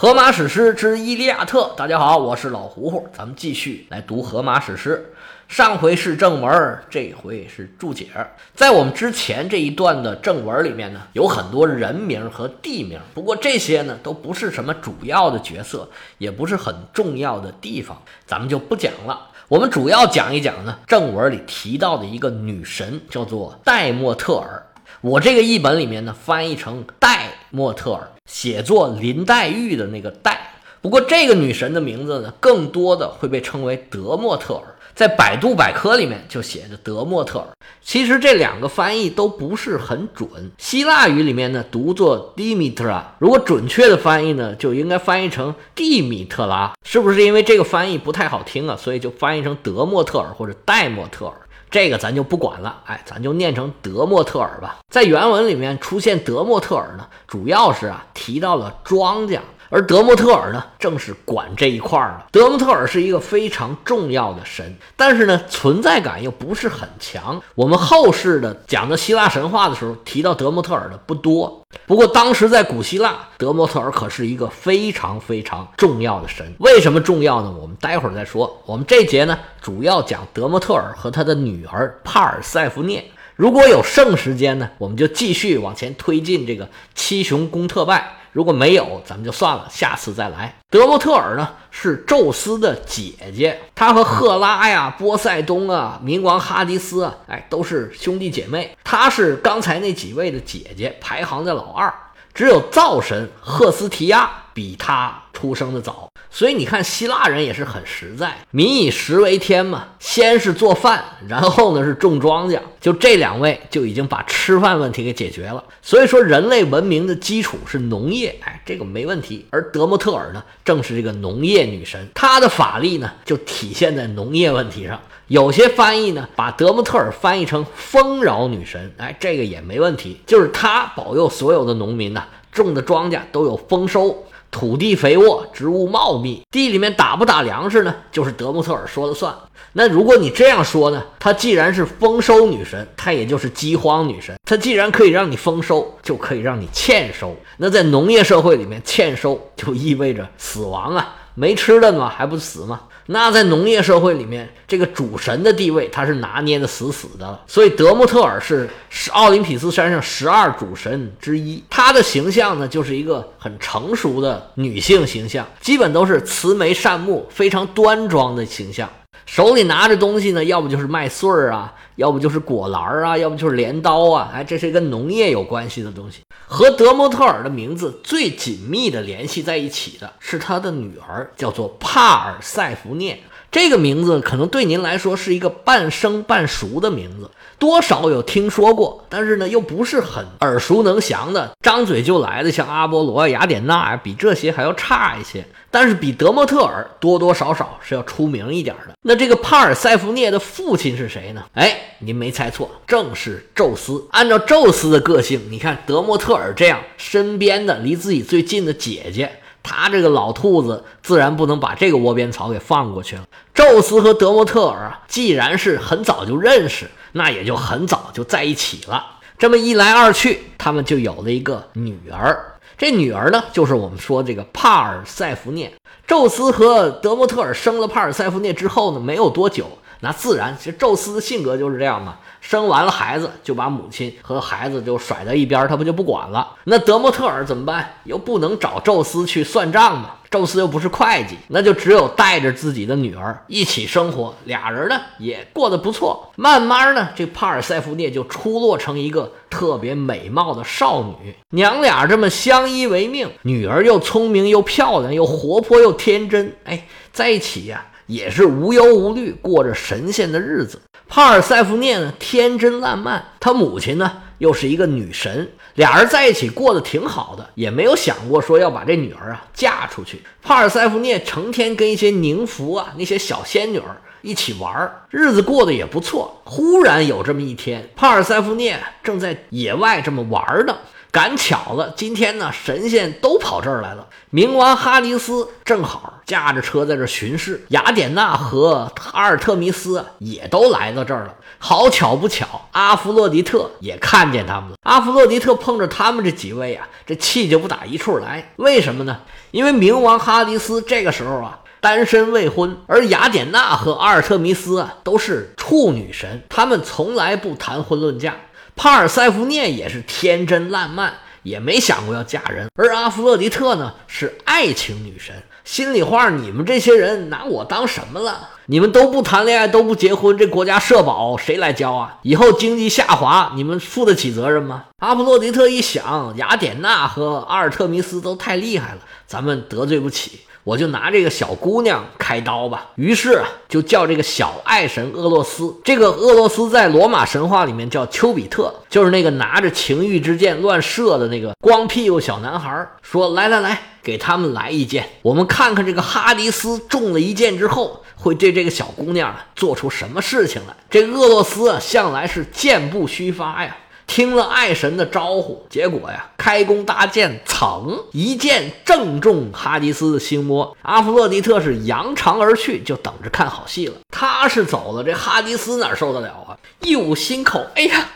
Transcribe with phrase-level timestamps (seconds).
[0.00, 5.12] 荷马史诗之《伊利亚特》，大家好，我是老胡胡，咱们继续来读荷马史诗。
[5.48, 8.06] 上回是正文，这回是注解。
[8.54, 19.18] 在我们之前这一段的正文里面呢，有很多人名和地名，不过这些呢都不是什么主要的角色，也不是很重要的地方，咱们就不讲了。
[19.48, 24.64] 我们主要讲一讲呢，正文里提到的一个女神，叫做戴莫特尔。
[25.00, 28.08] 我这个译本里面呢，翻译成戴莫特尔。
[28.28, 30.38] 写作林黛玉的那个黛，
[30.82, 37.46] 不过这个女神的名字呢，更多的会被称为德莫特尔，在百度百科里面就写着德莫特尔。
[37.82, 48.76] 其实这两个翻译都不是很准，希腊语里面呢读作 Dimitra，如果准确的翻译呢，就应该翻译成蒂米特拉，是不是因为这个翻译不太好听啊？
[48.76, 51.34] 所以就翻译成德莫特尔或者戴莫特尔。
[51.70, 54.78] 这个咱就不管了，哎，咱就念成德莫特尔吧。
[54.92, 59.38] 在原文里面出现德莫特尔呢，主要是啊提到了庄稼。
[59.70, 62.26] 而德莫特尔呢，正是管这一块儿的。
[62.32, 67.40] 德莫特尔是一个非常重要的神，但是呢，存在感又不是很强。
[67.54, 71.62] 我们后世的讲的希腊神话的时候，提到德莫特尔的不多。
[71.86, 76.54] 不过当时在古希腊，德莫特尔可是一个非常非常重要的神。
[76.58, 77.54] 为什么重要呢？
[77.60, 78.62] 我们待会儿再说。
[78.64, 83.04] 我们这节呢，主要讲德莫特尔和他的女儿帕尔塞福涅。
[83.36, 88.14] 如果有剩时间呢，我们就继续往前推进这个七雄攻特拜。
[88.38, 90.54] 如果没有，咱们就算了，下次再来。
[90.70, 98.76] 德莫特尔呢是宙斯的姐姐，她和赫拉呀、波塞冬啊、冥王哈迪斯啊，哎，都是兄弟姐妹。
[98.84, 101.92] 她是刚才那几位的姐姐，排行在老二。
[102.32, 106.10] 只有灶神赫斯提亚比他出生的早。
[106.28, 109.84] 所以你看，希腊人也是很实在，民以食为天嘛。
[110.00, 115.62] 先是做饭，然后呢是种庄稼，就这两位就已经把吃饭问题给解决了。
[115.80, 119.46] 所以说，人类文明的基础是农业，哎，这个没问题。
[119.50, 125.00] 而德莫特尔呢，正是这个农业女神，她的法力呢就体现在农业问题上。
[125.28, 134.24] 有些翻译呢把德莫特尔翻译成丰饶女神，哎，这个也没问题，就是她保佑所有的农民呢种的庄稼都有丰收。
[134.50, 137.94] 土地肥沃，植物茂密，地里面打不打粮食呢？
[138.10, 139.34] 就是德穆特尔说了算。
[139.72, 141.02] 那如果你这样说呢？
[141.18, 144.34] 她既然是丰收女神，她也就是饥荒女神。
[144.44, 147.36] 她既然可以让你丰收，就可以让你欠收。
[147.58, 151.14] 那在农业社会里面，欠收就意味着死亡啊！
[151.34, 152.80] 没吃的嘛，还不死吗？
[153.10, 158.68] 那在农业社会里面，这个主神的地位他是拿捏的死死的，所以德穆特尔是
[159.12, 161.64] 奥林匹斯山上十二主神之一。
[161.70, 168.86] 他的形象呢，就是一个很成熟的女性形象，基本都是慈眉善目、非常端庄的形象。
[169.24, 174.30] 手里拿着东西呢，要不就是麦穗儿啊，要不就是果篮儿啊，要不就是镰刀啊。
[174.32, 176.20] 哎，这是跟农业有关系的东西。
[176.46, 183.18] 和德莫特尔的名字最紧密的联系在一起的是他的女儿，叫做帕尔塞福涅。
[183.50, 195.44] 这个名字可能对您来说是一个半生半熟的名字，多少有听说过，但是呢又不是很耳熟能详的，张嘴就来的，像阿波罗、雅典娜啊，比这些还要差一些。
[195.70, 198.94] 但是比德莫特尔多多少少是要出名一点的。
[199.02, 201.44] 那这个帕尔塞福涅的父亲是谁呢？
[201.54, 204.06] 哎，您没猜错，正是宙斯。
[204.12, 209.30] 按照宙斯的个性，你看德莫特尔这样身边的离自己最近的姐姐。
[209.60, 213.24] 他这个老兔子自然不能把这个窝边草给放过去了。
[213.52, 219.04] 宙斯和德莫特尔啊，既然是很早就认识，那也就很早就在一起了。
[219.36, 222.54] 这么一来二去，他们就有了一个女儿。
[222.78, 225.72] 这女儿呢，就是我们说这个帕尔塞福涅。
[226.06, 229.66] 宙斯和德莫特尔生了帕尔塞福涅之后呢，没有多久，
[230.00, 232.16] 那自然，其实宙斯的性格就是这样嘛。
[232.40, 236.56] 生完了孩子，就把母亲和孩子就甩在一边，他不就不管了？
[236.64, 237.94] 那德莫特尔怎么办？
[238.04, 240.12] 又不能找宙斯去算账嘛？
[240.30, 244.32] 宙斯又不是会计，那就只有带着自己的女儿一起生活。
[244.44, 246.30] 俩人呢也过得不错。
[246.36, 251.34] 慢慢呢，这帕尔塞福涅就出落成一个特别美貌的少女。
[251.50, 257.84] 娘俩这么相依为命，女儿又聪明又漂亮，又活泼又天真，哎，在一起呀。
[258.08, 260.80] 也是无忧无虑，过着神仙的日子。
[261.06, 265.48] 帕尔塞福涅呢，天真烂漫；他母亲呢，又是一个女神。
[265.74, 270.22] 俩人在一起过得挺好的，也没有想过说要把这女儿啊嫁出去。
[270.42, 276.40] 帕尔塞福涅成天跟一些宁芙啊那些小仙女儿一起玩儿，日子过得也不错。
[276.44, 280.76] 忽然有这么一天，帕尔塞福涅正在野外这么玩呢。
[281.18, 284.06] 赶巧了，今天呢，神仙都跑这儿来了。
[284.32, 291.34] 冥王哈迪斯正好驾着车在这巡视，雅典娜和阿尔特弥斯也都来到这儿了。
[291.58, 294.76] 好巧不巧，阿弗洛狄特也看见他们了。
[294.84, 298.52] 阿弗洛狄特碰着他们这几位啊，这气就不打一处来。
[298.54, 299.18] 为什么呢？
[299.50, 301.58] 因为冥王哈迪斯这个时候啊。
[301.80, 308.34] 单身未婚，而雅典娜和阿尔特弥斯啊都是处女神，他们从来不谈婚论嫁。
[308.78, 312.68] 帕尔塞福涅也是天真烂漫，也没想过要嫁人。
[312.76, 315.34] 而阿弗洛狄特呢是爱情女神，
[315.64, 318.50] 心里话，你们这些人拿我当什么了？
[318.66, 322.18] 你们都不谈恋爱，都不结婚，这国家社保谁来交啊？
[322.22, 324.84] 以后经济下滑，你们负得起责任吗？
[324.98, 330.42] 阿弗洛狄特一想，雅典娜和阿尔特弥斯都太厉害了，咱们得罪不起。
[330.68, 332.88] 我就拿这个小姑娘开刀吧。
[332.96, 335.74] 于是啊，就叫这个小爱神厄洛斯。
[335.82, 342.86] 这个厄洛斯在罗马神话里面叫丘比特，就是那个拿着情欲之箭乱射的那个光屁股小男孩。
[343.00, 350.76] 说来来来，给他们来一箭，我们看看这个哈迪斯中了一箭之后，会对这个小姑娘做出什么事情来。
[350.90, 353.74] 这厄洛斯啊，向来是箭不虚发呀。
[354.08, 360.76] 听了爱神的招呼，结果呀，开弓搭箭，噌，一箭正中哈迪斯的心窝。
[360.82, 363.94] 阿弗洛狄特是扬长而去，就等着看好戏了。
[364.10, 366.58] 他是走了，这哈迪斯哪受得了啊？
[366.80, 368.08] 一捂心口，哎呀，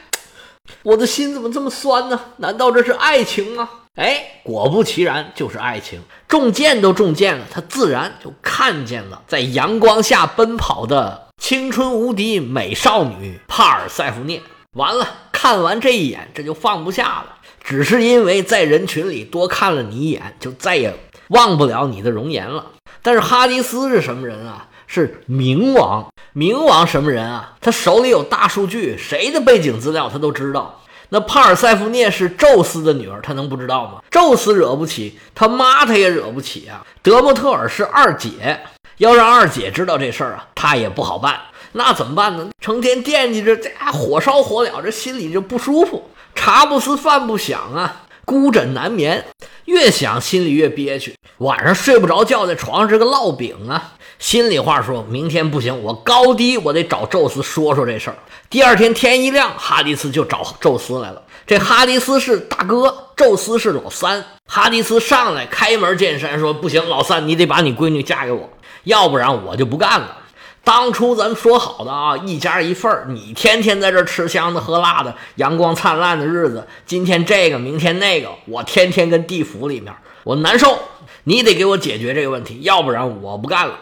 [0.83, 2.19] 我的心怎么这么酸呢？
[2.39, 3.69] 难道这是爱情吗？
[3.94, 6.00] 哎，果不其然，就是爱情。
[6.27, 14.41] 中箭都中箭了，他自然就看见了在阳光下奔跑的青春无敌美少女帕尔塞福涅。
[14.73, 15.06] 完了，
[15.43, 17.39] 看完这一眼，这就放不下了。
[17.65, 20.94] 只是因为在人群里多看了你一眼，就再也
[21.31, 22.67] 忘不了你的容颜了。
[23.03, 24.69] 但是哈迪斯是什么人啊？
[24.87, 26.06] 是冥王。
[26.33, 27.55] 冥王什么人啊？
[27.61, 30.81] 他手里有大数据，谁的背景资料他都知道。
[31.09, 34.00] 那帕尔塞福涅是宙斯的女儿，他能不知道吗？
[34.12, 36.87] 宙斯惹不起，他妈他也惹不起啊。
[37.03, 38.61] 德莫特尔是二姐，
[38.99, 41.41] 要让二姐知道这事儿啊，他也不好办。
[41.72, 42.50] 那怎么办呢？
[42.60, 49.24] 成天惦记着，这火烧火燎，这心里就不舒服，茶不思饭不想啊，孤枕难眠，
[49.64, 53.94] 越想心里越憋屈，晚上睡不着觉，在床上这个烙饼啊。
[54.19, 58.16] 心里话说，明天不行，我高低我得找宙斯说说这事儿。
[58.48, 61.20] 第二天天一亮，哈迪斯就找宙斯来了。
[61.44, 64.24] 这哈迪斯是大哥，宙斯是老三。
[64.46, 68.48] 哈迪斯上来开门见山说：“不行，老三，你得把你闺女嫁给我，
[68.84, 70.19] 要不然我就不干了。”
[70.64, 73.06] 当初咱们说好的啊，一家一份儿。
[73.09, 76.67] 你天天在这吃香的喝辣的，阳光灿烂的日子。
[76.87, 79.93] 今天这个，明天那个，我天天跟地府里面，
[80.25, 80.79] 我难受。
[81.25, 83.75] 你得给我解决这个问题，要不然我不干了。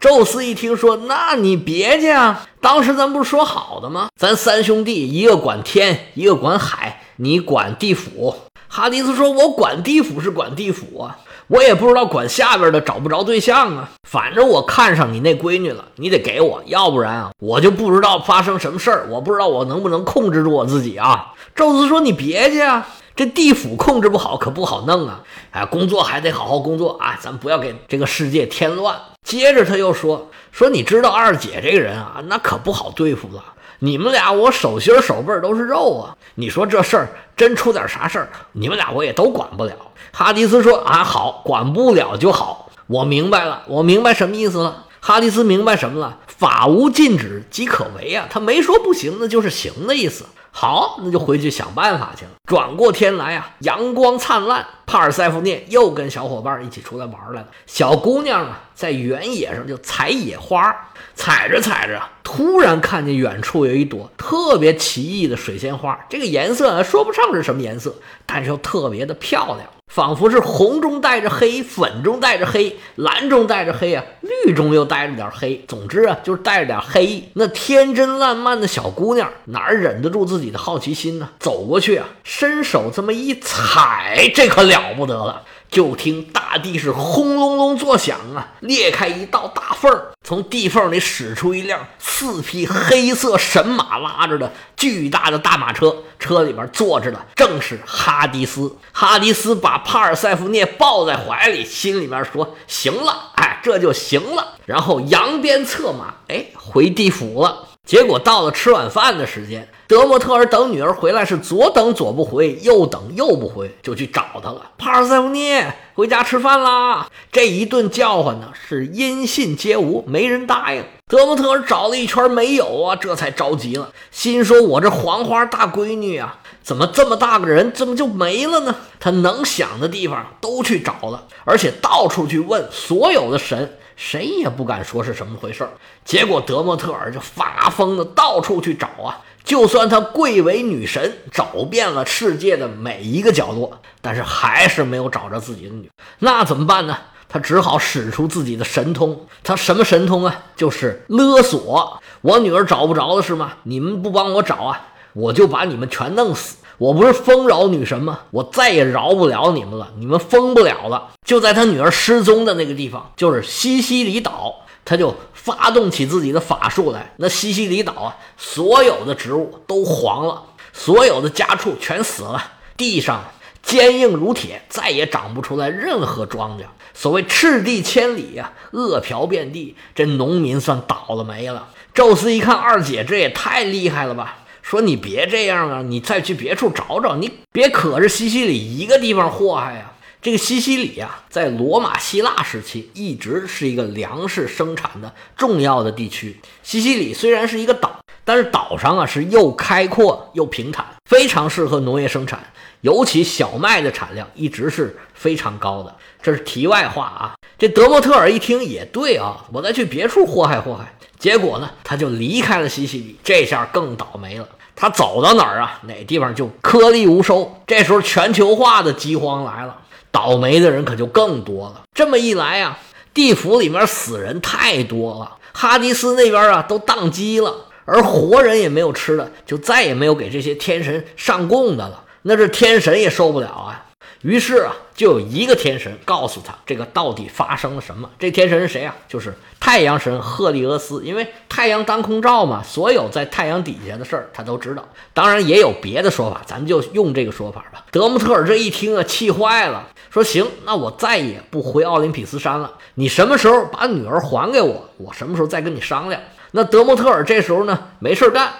[0.00, 2.46] 宙斯一听说，那你别介啊。
[2.60, 4.08] 当时咱不是说好的吗？
[4.16, 8.34] 咱三兄弟，一个管天，一个管海，你管地府。
[8.68, 11.16] 哈迪斯说：“我管地府是管地府啊。”
[11.48, 21.34] 我也不知道管下边的找不着对象啊，反正我看上你那闺女了，你得给我，要不然啊，我就不知道发生什么事儿，我不知道我能不能控制住我自己啊。
[21.54, 25.20] 宙斯说：“你别介啊，这地府控制不好可不好弄啊。
[25.50, 33.44] 哎，工作还得好好工作啊，咱不要给这个世界添乱。”接着他又说：“说你知道二姐这个人啊，那可不好对付了。
[33.80, 39.74] 你们俩我手心手背都是肉啊，你说这事儿真出点啥事儿，你们俩我也都管不了。”
[40.12, 44.86] 哈迪斯说：“啊，好，管不了就好，我明白了，我明白什么意思了。
[45.00, 46.18] 哈迪斯明白什么了？
[46.28, 50.24] 法无禁止即可为啊，他没说不行，那就是行的意思。
[50.56, 52.30] 好，那就回去想办法去了。
[52.48, 57.48] 转过天来啊，阳光灿烂，帕尔塞福涅又跟小伙伴一起出来玩来了。
[57.66, 60.72] 小姑娘啊，在原野上就采野花，
[61.16, 62.00] 采着采着，
[62.36, 67.94] 突然看见远处有一朵特别奇异的水仙花，这个颜色啊，说不上是什么颜色，
[68.26, 75.64] 但是又特别的漂亮。”仿佛是红中带着黑，粉中带着黑，蓝中带着黑啊，绿中又带着点黑。
[75.68, 77.22] 总之啊，就是带着点黑。
[77.34, 81.28] 那天真烂漫的小姑娘哪忍得住自己的好奇心呢？
[81.38, 85.42] 走过去啊，伸手这么一踩，这可了不得了。
[85.70, 98.76] 就听大地是轰隆隆作响啊，裂开一道大缝儿，从地缝里驶出一辆四匹黑色神马拉着的巨大的大马车，车里边坐着的正是哈迪斯。
[98.92, 107.68] 哈迪斯把帕尔塞福涅抱在怀里，心里面说：“行了，哎，这就行了。”然后扬鞭策马，哎，回地府了。
[107.84, 114.70] 结果到了吃晚饭的时间，德莫特尔等女儿回来是左等左不回，右等右不回，就去找他了。
[114.78, 117.06] 帕尔塞福涅，回家吃饭啦！
[117.30, 120.82] 这一顿叫唤呢，是音信皆无，没人答应。
[121.06, 133.76] 德莫特尔找了一圈没有啊，这才着急了，心说：“我这黄花大闺女啊，怎么这么大个人，怎么就没了呢？”他能想的地方都去找了，而且到处去问所有的神。
[133.96, 135.70] 谁也不敢说是什么回事儿，
[136.04, 139.20] 结果德莫特尔就发疯的到处去找啊！
[139.44, 145.90] 就算他贵为女神，找遍了世界的每一个角落，但是还是没有找着自己的女。
[146.20, 146.96] 那怎么办呢？
[147.28, 149.26] 他只好使出自己的神通。
[149.42, 150.44] 他什么神通啊？
[150.56, 152.00] 就是勒索。
[152.22, 153.54] 我女儿找不着了是吗？
[153.64, 156.56] 你们不帮我找啊，我就把你们全弄死。
[156.78, 158.20] 我不是丰饶女神吗？
[158.30, 161.10] 我再也饶不了你们了，你们疯不了了。
[161.24, 167.12] 就在他女儿失踪的那个地方，就是西西里岛，他就发动起自己的法术来。
[167.16, 173.24] 那西西里岛啊，所有的植物都黄了，所有的家畜全死了，地上
[173.62, 176.64] 坚硬如铁，再也长不出来任何庄稼。
[176.92, 181.68] 所谓赤地千里呀，饿殍遍地，这农民算倒了霉了。
[181.92, 184.38] 宙斯一看二姐，这也太厉害了吧！
[184.62, 189.92] 说你别这样啊，你再去别处找找，你别可着西西里一个地方祸害呀。
[190.24, 196.40] 这个西西里呀，在罗马希腊时期一直是一个粮食生产的重要的地区。
[196.62, 202.42] 西西里虽然是一个岛，但是岛上啊是又开阔又平坦，非常适合农业生产，
[202.80, 205.94] 尤其小麦的产量一直是非常高的。
[206.22, 207.34] 这是题外话啊。
[207.58, 210.90] 这德莫特尔一听也对啊，我再去别处祸害祸害。
[211.18, 214.48] 结果呢，他就离开了西西里，这下更倒霉了。
[214.74, 217.60] 他走到哪儿啊，哪地方就颗粒无收。
[217.66, 219.82] 这时候全球化的饥荒来了，
[220.14, 221.82] 倒霉的人可就更多了。
[221.92, 222.78] 这么一来啊，
[223.12, 227.52] 地府里面死人太多了，哈迪斯那边啊都宕机了，
[227.84, 232.04] 而活人也没有吃的，就再也没有给这些天神上供的了。
[232.22, 233.83] 那这天神也受不了啊。
[234.24, 238.08] 于是啊，就有一个天神告诉他，这个到底发生了什么？
[238.18, 238.96] 这天神是谁啊？
[239.06, 241.04] 就是太阳神赫利俄斯。
[241.04, 244.82] 因为太阳当空照嘛，所有在太阳底下的事儿他都知道。
[245.12, 247.84] 当然也有别的说法，咱们就用这个说法吧。
[247.90, 252.72] 德莫特尔这一听啊，气坏了，说：“行，那我再也不回奥林匹斯山了。
[252.94, 256.18] 你什么时候把女儿还给我，我什么时候再跟你商量。”
[256.52, 258.54] 那德莫特尔这时候呢，没事干。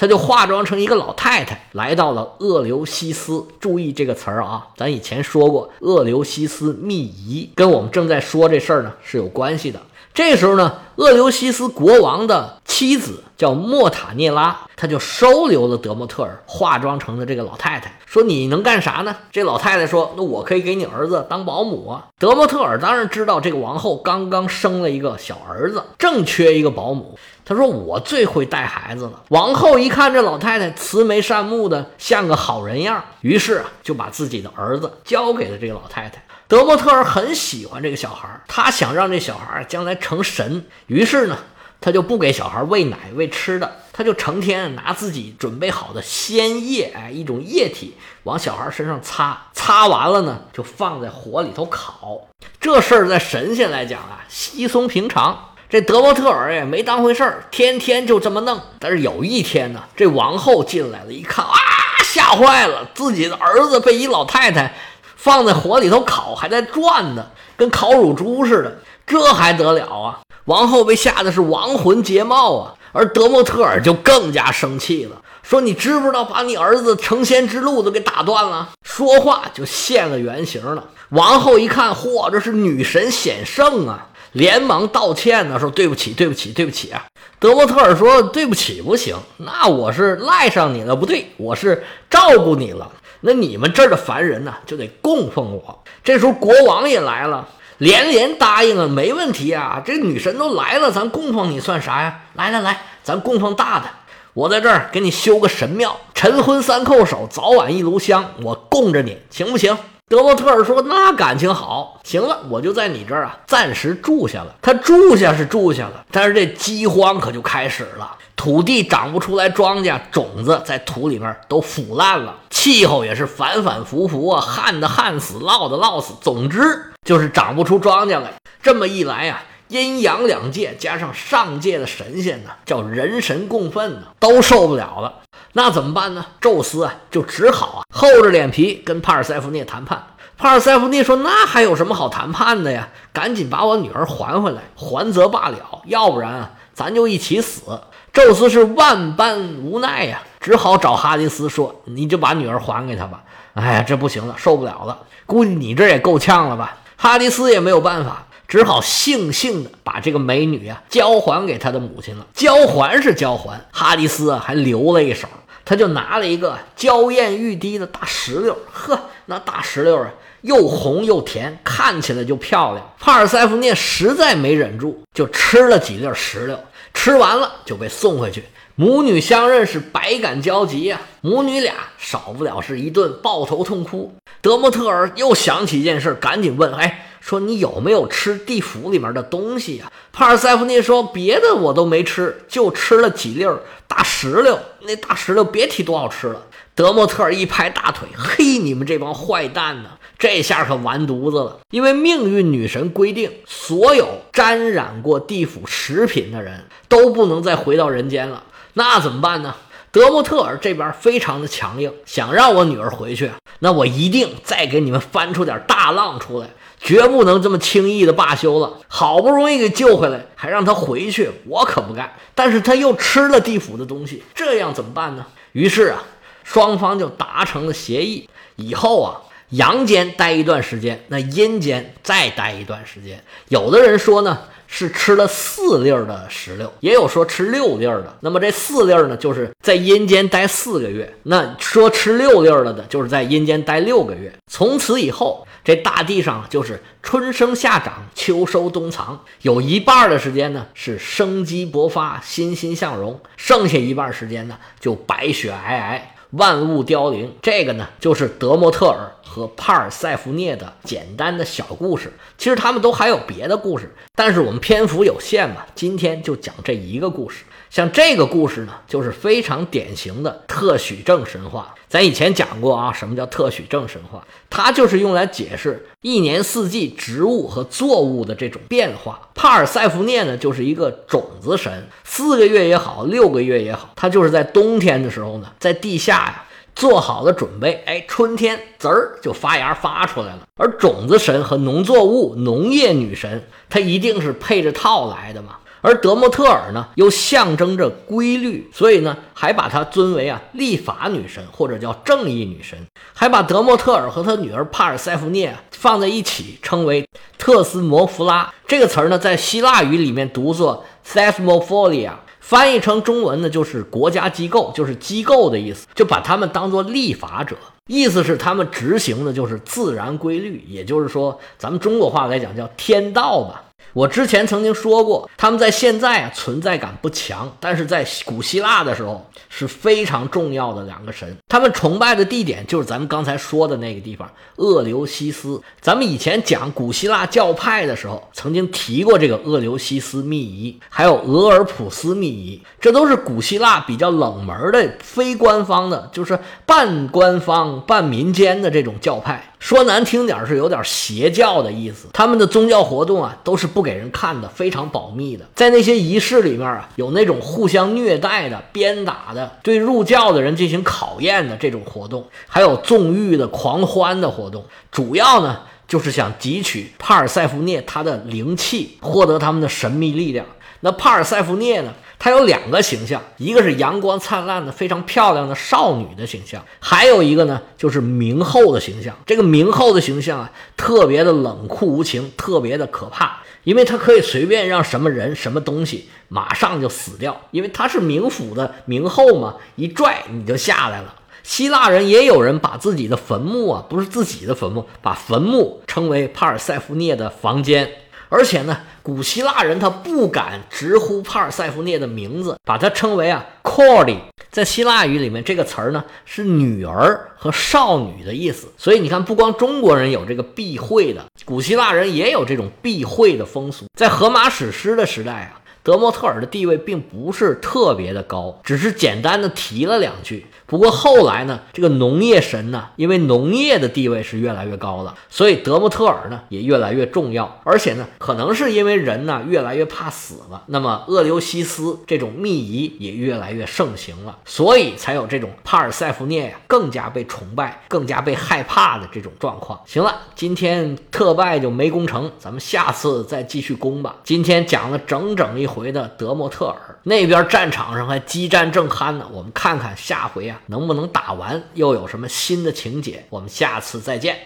[0.00, 3.46] 他就化妆成一个老太太，来到了厄留西斯。
[3.60, 9.78] 注意这个词儿啊，咱以前说过，厄留西斯密仪跟我们正在说这事儿呢是有关系的。
[10.12, 19.16] 这时候呢，厄留西斯国王的妻子叫莫塔涅拉，他就收留了德莫特尔化妆成的这个老太太，说你能干啥呢？
[19.30, 22.08] 这老太太说，那我可以给你儿子当保姆啊。
[22.18, 27.16] 德莫特尔当然知道这个王后刚刚生了一个小儿子，正缺一个保姆。
[27.44, 29.22] 他说我最会带孩子了。
[29.28, 36.22] 王后一看这老太太慈眉善目的，像个好人样，于是啊就把自己的儿子交给了这个老太太。
[36.50, 40.66] 德莫特尔很喜欢这个小孩，他想让这小孩将来成神。
[40.88, 41.38] 于是呢，
[41.80, 52.20] 他就不给小孩喂奶喂吃的，他就成天拿自己准备好的鲜液，哎，一种液体往小孩身上擦，擦完了呢，就放在火里头烤。
[52.60, 55.50] 这事儿在神仙来讲啊，稀松平常。
[55.68, 58.60] 这德莫特尔也没当回事儿，天天就这么弄。
[58.80, 61.54] 但是有一天呢，这王后进来了，一看啊，
[62.02, 64.74] 吓坏了，自己的儿子被一老太太。
[65.22, 70.20] 放在火里头烤，还在转呢，跟烤乳猪似的，这还得了啊！
[70.46, 80.84] 王后被吓得是亡魂皆冒啊，而德莫特尔就更加生气了，说：“你知不知道把你儿子成仙之路都给打断了？”说话就现了原形了。
[81.10, 87.04] 王后一看，嚯，这是女神显圣啊，连忙道歉呢，说：“对不起，对不起，对不起啊！”
[87.40, 92.92] 德莫特尔说：“对不起不行，那我是赖上你了，不对，我是照顾你了。”
[93.22, 95.82] 那你们这儿的凡人呢，就得供奉我。
[96.04, 99.82] 这时候国王也来了，连连答应了，没问题啊。
[99.82, 102.20] 这女神都来了，咱供奉你算啥呀？
[102.34, 103.86] 来来来，咱供奉大的。
[104.34, 109.78] 我在这儿给你修个神庙，晨昏三叩首，早晚一炉香，我供着你，行不行？
[110.10, 128.32] 德莫特尔说：“那感情好，行了，我就在你这儿啊，暂时住下了。”他住下是住下了，但是这饥荒可就开始了，土地长不出来庄稼，种子在土里面都腐烂了，气候也是反反复复啊，旱的旱死，涝的涝死，总之就是长不出庄稼来。
[128.60, 129.40] 这么一来呀，
[129.70, 135.20] 阴阳两界加上上界的神仙呢，叫人神共愤呢，都受不了了。
[135.52, 136.26] 那怎么办呢？
[136.40, 140.04] 宙斯啊，就只好啊，厚着脸皮跟帕尔塞福涅谈判。
[140.36, 142.88] 帕尔塞福涅说：“那还有什么好谈判的呀？
[143.12, 147.80] 赶紧把我女儿还回来，还则罢了，要不然啊，咱就一起死。”
[148.12, 153.22] 宙斯是万般无奈呀，只好找哈迪斯说：“你就把女儿还给他吧。”
[153.54, 156.76] 哎呀，这不行了，受不了了，估计你这也够呛了吧？
[156.96, 162.26] 哈迪斯也没有办法，只好悻悻的把这个美女啊交还给他的母亲了。
[162.34, 165.28] 交还是交还，哈迪斯啊还留了一手，
[165.64, 172.92] 他就拿了一个娇艳欲滴的大石榴，呵，那大石榴啊又红又甜，看起来就漂亮。
[172.98, 176.58] 帕尔塞福涅实在没忍住，就吃了几粒石榴。
[176.92, 178.42] 吃完了就被送回去，
[178.74, 181.00] 母女相认是百感交集呀。
[181.20, 184.12] 母女俩少不了是一顿抱头痛哭。
[184.40, 193.46] 德莫特尔又想起一件事，赶紧问：“哎，说你有没有吃地府里面的东西呀？”帕尔塞福涅说：“别的我都没吃，就吃了几粒
[193.86, 194.58] 大石榴。
[194.80, 199.90] 那大石榴别提多好吃了。”德莫特尔一拍大腿：“嘿，你们这帮坏蛋呢！
[200.18, 201.60] 这下可完犊子了！
[201.70, 208.44] 因为命运女神规定，所有沾染过地府食品的人都不能再回到人间了。
[208.74, 209.54] 那怎么办呢？
[209.90, 218.78] 德莫特尔这边非常的强硬，想让我女儿回去，那我一定再给你们翻出点大浪出来，绝不能这么轻易的罢休了。
[218.88, 222.12] 好不容易给救回来，还让他回去，我可不干。
[222.34, 225.26] 但是他又吃了地府的东西，这样怎么办呢？
[225.52, 226.02] 于是啊。
[226.42, 233.22] 双方就达成了协议，以后啊，阳间待一段时间，那阴间再待一段时间。
[233.50, 234.36] 有的人说呢，
[234.72, 238.16] 是吃了四粒儿的石榴，也有说吃六粒儿的。
[238.20, 241.12] 那么这四粒儿呢，就是在阴间待四个月。
[241.24, 244.32] 那说吃六粒儿了的，就是在阴间待六个月。
[244.46, 256.00] 从此以后，这大地上就是春生夏长，秋收冬藏，有一半的时间呢是生机勃发，欣欣向荣，剩下一半时间呢就白雪皑皑。
[256.30, 262.12] 万物凋零，这个呢就是德莫特尔和帕尔塞福涅的简单的小故事。
[262.38, 267.44] 其实他们都还有别的故事，但是我们篇幅有限嘛，今天就讲这一个故事。
[267.70, 271.72] 像这个故事呢，就是非常典型的特许证神话。
[271.88, 274.22] 咱以前讲过啊，什么叫特许证神话？
[274.48, 279.20] 它就是用来解释一年四季植物和作物的这种变化。
[279.34, 290.40] 帕尔塞福涅呢，就是一个种子神，四个月也好，六个月也好，它就是在冬天的时候呢，在地下呀做好了准备，哎，春天滋儿就发芽发出来了。
[290.56, 295.56] 而种子神和农作物、农业女神，它一定是配着套来的嘛。
[295.82, 302.78] 而德莫特尔呢，又象征着规律，所以呢，还把她尊为啊立法女神，或者叫正义女神，
[303.14, 307.08] 还把德莫特尔和他女儿帕尔塞福涅放在一起，称为
[307.38, 308.52] 特斯摩弗拉。
[308.66, 323.64] 这个词儿呢，在希腊语里面读作 Thesmophilia，翻译成中文呢，就是国家机构，就是机构的意思，就把他们当做立法者，意思是他们执行的就是自然规律，也就是说，咱们中国话来讲叫天道吧。
[323.92, 331.36] 我之前曾经说过，他们在现在啊存在感不强，但是在古希腊的时候是非常重要的两个神。
[331.48, 335.60] 他们崇拜的地点就是咱们刚才说的那个地方——厄流西斯。
[335.80, 349.46] 咱们以前讲古希腊教派的时候，曾经提过这个厄流西斯密仪，还有俄尔普斯密仪，这都是古希腊比较冷门的、非官方的，就是半官方半民间的这种教派。
[349.58, 355.46] 说难听点是有点邪教的意思，他们的宗教活动啊都是不给人看的，非常保密的。
[355.54, 364.64] 在那些仪式里面啊，有那种互相虐待的、鞭打的，对入教的人进行考验的这种活动，还有纵欲的、狂欢的活动。
[364.90, 370.44] 主要呢就是想汲取帕尔塞福涅他的灵气，获得他们的神秘力量。
[370.80, 371.92] 那帕尔塞福涅呢？
[372.20, 379.16] 她有两个形象，一个是阳光灿烂的、非常漂亮的少女的形象，还有一个呢，就是明后的形象。
[379.24, 391.14] 这个明后的形象啊，特别的冷酷无情，特别的可怕，因为她可以随便让什么人、什么东西马上就死掉，因为她是冥府的冥后嘛，一拽你就下来了。
[391.42, 397.90] 希腊人也有人把自己的坟墓啊，不是自己的坟墓，把坟墓称为帕尔塞福涅的房间。
[398.30, 408.68] 而且呢，古希腊人他不敢直呼帕尔塞福涅的名字，把它称为啊 c o r d y 在希腊语里面，这个词儿呢是女儿和少女的意思。
[408.76, 413.84] 所以你看，不光中国人有这个避讳的，古希腊人也有这种避讳的风俗。
[413.94, 420.46] 在荷马史诗的时代啊，德莫特尔的地位并不是特别的高，只是简单的提了两句。
[420.66, 427.60] 不过后来呢，这个农业神呢，因为农业的地位是越来越高了，所以德莫特尔呢也越来越重要。
[427.64, 439.80] 而且呢，可能是因为人呢越来越怕死了，那么厄留西斯这种秘仪也越来越盛行了，所以才有这种帕尔塞福涅呀更加被崇拜、更加被害怕的这种状况。
[439.86, 444.16] 行了，今天特拜就没攻成，咱们下次再继续攻吧。
[444.22, 449.26] 今天讲了整整一回的德莫特尔，那边战场上还激战正酣呢。
[449.30, 453.24] 我们看看下回啊能不能打完，又有什么新的情节？
[453.30, 454.36] 我们下次再见。